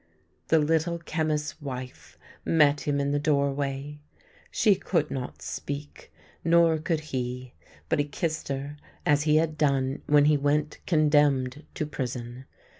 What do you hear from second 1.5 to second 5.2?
wife met him in the doorway. She could